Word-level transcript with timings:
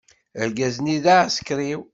Argaz-nni 0.41 0.97
d 1.03 1.05
aɛsekriw. 1.15 1.81